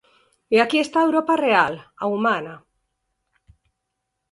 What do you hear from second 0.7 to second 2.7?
está a Europa real, a humana.